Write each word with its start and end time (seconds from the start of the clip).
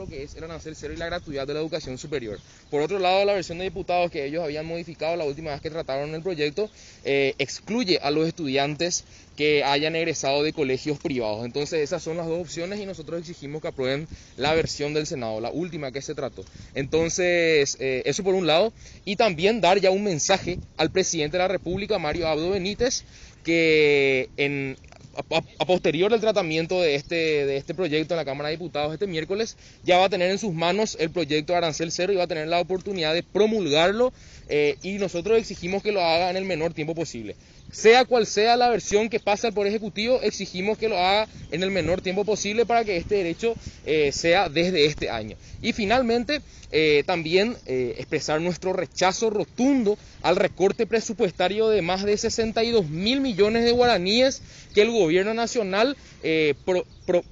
lo 0.00 0.06
que 0.06 0.22
es 0.22 0.36
el 0.36 0.44
arancel 0.44 0.76
cero 0.76 0.94
y 0.94 0.96
la 0.96 1.06
gratuidad 1.06 1.44
de 1.44 1.54
la 1.54 1.58
educación 1.58 1.98
superior. 1.98 2.38
Por 2.70 2.82
otro 2.82 3.00
lado, 3.00 3.24
la 3.24 3.32
versión 3.32 3.58
de 3.58 3.64
diputados 3.64 4.12
que 4.12 4.24
ellos 4.24 4.44
habían 4.44 4.64
modificado 4.64 5.16
la 5.16 5.24
última 5.24 5.50
vez 5.50 5.60
que 5.60 5.70
trataron 5.70 6.14
el 6.14 6.22
proyecto 6.22 6.70
eh, 7.04 7.34
excluye 7.38 7.98
a 8.00 8.12
los 8.12 8.28
estudiantes 8.28 9.02
que 9.36 9.64
hayan 9.64 9.96
egresado 9.96 10.44
de 10.44 10.52
colegios 10.52 11.00
privados. 11.00 11.44
Entonces 11.44 11.80
esas 11.80 12.00
son 12.00 12.16
las 12.16 12.28
dos 12.28 12.40
opciones 12.40 12.78
y 12.78 12.86
nosotros 12.86 13.18
exigimos 13.18 13.60
que 13.60 13.66
aprueben 13.66 14.06
la 14.36 14.54
versión 14.54 14.94
del 14.94 15.08
Senado, 15.08 15.40
la 15.40 15.50
última 15.50 15.90
que 15.90 16.00
se 16.00 16.14
trató. 16.14 16.44
Entonces, 16.76 17.76
eh, 17.80 18.02
eso 18.04 18.22
por 18.22 18.36
un 18.36 18.46
lado. 18.46 18.72
Y 19.04 19.16
también 19.16 19.60
dar 19.60 19.80
ya 19.80 19.90
un 19.90 20.04
mensaje 20.04 20.60
al 20.76 20.92
presidente 20.92 21.38
de 21.38 21.42
la 21.42 21.48
República, 21.48 21.98
Mario 21.98 22.28
Abdo 22.28 22.50
Benítez, 22.50 23.02
que 23.42 24.28
en, 24.36 24.76
a, 25.18 25.64
posterior 25.64 26.10
del 26.10 26.20
tratamiento 26.20 26.80
de 26.80 26.94
este, 26.94 27.14
de 27.14 27.56
este 27.56 27.74
proyecto 27.74 28.14
en 28.14 28.18
la 28.18 28.24
Cámara 28.24 28.48
de 28.48 28.56
Diputados 28.56 28.92
este 28.92 29.06
miércoles, 29.06 29.56
ya 29.84 29.98
va 29.98 30.04
a 30.04 30.08
tener 30.08 30.30
en 30.30 30.38
sus 30.38 30.54
manos 30.54 30.96
el 31.00 31.10
proyecto 31.10 31.52
de 31.52 31.58
arancel 31.58 31.90
cero 31.90 32.12
y 32.12 32.16
va 32.16 32.24
a 32.24 32.28
tener 32.28 32.46
la 32.46 32.60
oportunidad 32.60 33.14
de 33.14 33.22
promulgarlo 33.22 34.12
eh, 34.48 34.76
y 34.82 34.98
nosotros 34.98 35.38
exigimos 35.38 35.82
que 35.82 35.92
lo 35.92 36.02
haga 36.02 36.30
en 36.30 36.36
el 36.36 36.44
menor 36.44 36.72
tiempo 36.72 36.94
posible. 36.94 37.34
Sea 37.70 38.06
cual 38.06 38.26
sea 38.26 38.56
la 38.56 38.70
versión 38.70 39.10
que 39.10 39.20
pasa 39.20 39.50
por 39.50 39.66
Ejecutivo, 39.66 40.20
exigimos 40.22 40.78
que 40.78 40.88
lo 40.88 40.96
haga 40.96 41.28
en 41.50 41.62
el 41.62 41.70
menor 41.70 42.00
tiempo 42.00 42.24
posible 42.24 42.64
para 42.64 42.84
que 42.84 42.96
este 42.96 43.16
derecho 43.16 43.54
eh, 43.84 44.10
sea 44.12 44.48
desde 44.48 44.86
este 44.86 45.10
año. 45.10 45.36
Y 45.60 45.74
finalmente, 45.74 46.40
eh, 46.70 47.02
también 47.06 47.56
expresar 47.66 48.40
nuestro 48.40 48.72
rechazo 48.72 49.28
rotundo 49.28 49.98
al 50.22 50.36
recorte 50.36 50.86
presupuestario 50.86 51.68
de 51.68 51.82
más 51.82 52.04
de 52.04 52.16
62 52.16 52.88
mil 52.88 53.20
millones 53.20 53.64
de 53.64 53.72
guaraníes 53.72 54.42
que 54.74 54.82
el 54.82 54.90
gobierno 54.90 55.07
nacional 55.34 55.96
eh, 56.22 56.54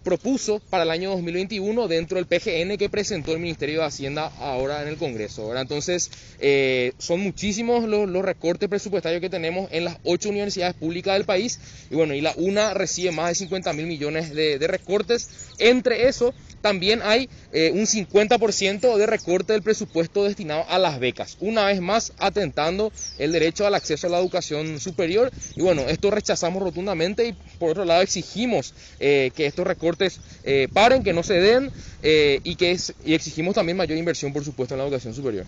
propuso 0.05 0.61
para 0.71 0.85
el 0.85 0.91
año 0.91 1.11
2021 1.11 1.89
dentro 1.89 2.17
del 2.17 2.27
PGN 2.27 2.79
que 2.79 2.89
presentó 2.89 3.33
el 3.33 3.41
Ministerio 3.41 3.81
de 3.81 3.87
Hacienda 3.87 4.33
ahora 4.39 4.83
en 4.83 4.89
el 4.89 4.97
Congreso. 4.97 5.55
Entonces, 5.57 6.11
eh, 6.41 6.93
son 6.99 7.21
muchísimos 7.21 7.85
los, 7.85 8.25
recortes 8.25 8.69
presupuestarios 8.69 9.21
que 9.21 9.29
tenemos 9.29 9.69
en 9.73 9.85
las 9.85 9.99
ocho 10.05 10.31
universidades 10.31 10.75
públicas 10.75 11.15
del 11.15 11.25
país 11.25 11.61
y 11.91 11.95
bueno, 11.95 12.15
y 12.15 12.21
la 12.21 12.33
una 12.37 12.75
recibe 12.75 13.13
más 13.13 13.29
de 13.29 13.35
50 13.35 13.73
mil 13.75 13.87
millones 13.87 14.35
de, 14.35 14.59
recortes. 14.67 15.29
Entre 15.59 16.09
eso, 16.09 16.35
también 16.61 17.01
hay 17.03 17.29
eh, 17.53 17.71
un 17.73 17.87
50% 17.87 18.97
de 18.97 19.07
recorte 19.07 19.53
del 19.53 19.63
presupuesto 19.63 20.25
destinado 20.25 20.65
a 20.69 20.79
las 20.79 20.99
becas. 20.99 21.37
Una 21.41 21.67
vez 21.67 21.81
más, 21.81 22.13
atentando 22.19 22.93
el 23.19 23.33
derecho 23.33 23.67
al 23.67 23.75
acceso 23.75 24.07
a 24.07 24.11
la 24.11 24.19
educación 24.19 24.81
superior. 24.81 25.31
Y 25.55 25.63
bueno, 25.63 25.83
esto 25.83 26.11
rechazamos 26.11 26.63
rotundamente 26.63 27.27
y 27.27 27.33
por 27.59 27.66
otro 27.67 27.85
lado 27.85 28.03
exigimos 28.03 28.75
eh, 29.01 29.31
que 29.35 29.47
estos 29.47 29.67
recortes 29.67 30.21
eh, 30.45 30.69
paren, 30.73 31.03
que 31.03 31.13
no 31.13 31.23
se 31.23 31.35
den 31.35 31.71
eh, 32.03 32.41
y 32.45 32.57
que 32.57 32.77
y 33.05 33.15
exigimos 33.15 33.55
también 33.55 33.77
mayor 33.77 33.99
inversión, 33.99 34.33
por 34.33 34.45
supuesto, 34.45 34.75
en 34.75 34.79
la 34.79 34.85
educación 34.85 35.15
superior. 35.15 35.47